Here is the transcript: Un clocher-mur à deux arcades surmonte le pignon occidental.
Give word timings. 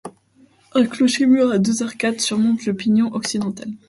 Un 0.73 0.87
clocher-mur 0.87 1.51
à 1.51 1.59
deux 1.59 1.83
arcades 1.83 2.19
surmonte 2.21 2.65
le 2.65 2.73
pignon 2.73 3.13
occidental. 3.13 3.69